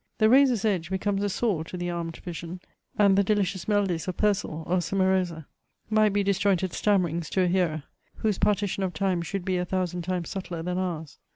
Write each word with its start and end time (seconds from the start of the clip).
The 0.17 0.29
razor's 0.31 0.65
edge 0.65 0.89
becomes 0.89 1.21
a 1.21 1.29
saw 1.29 1.61
to 1.61 1.77
the 1.77 1.91
armed 1.91 2.17
vision; 2.17 2.59
and 2.97 3.15
the 3.15 3.23
delicious 3.23 3.67
melodies 3.67 4.07
of 4.07 4.17
Purcell 4.17 4.63
or 4.65 4.81
Cimarosa 4.81 5.45
might 5.91 6.11
be 6.11 6.23
disjointed 6.23 6.73
stammerings 6.73 7.29
to 7.29 7.43
a 7.43 7.47
hearer, 7.47 7.83
whose 8.15 8.39
partition 8.39 8.81
of 8.81 8.95
time 8.95 9.21
should 9.21 9.45
be 9.45 9.57
a 9.57 9.63
thousand 9.65 10.01
times 10.01 10.29
subtler 10.31 10.63
than 10.63 10.79
ours. 10.79 11.19